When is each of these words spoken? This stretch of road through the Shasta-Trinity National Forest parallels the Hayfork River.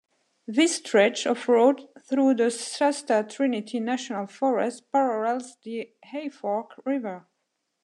This 0.47 0.77
stretch 0.77 1.27
of 1.27 1.47
road 1.47 1.87
through 2.09 2.33
the 2.33 2.49
Shasta-Trinity 2.49 3.79
National 3.79 4.25
Forest 4.25 4.91
parallels 4.91 5.57
the 5.63 5.91
Hayfork 6.03 6.71
River. 6.85 7.27